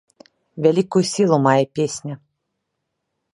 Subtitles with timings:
[0.65, 2.13] Вялікую сілу мае песня.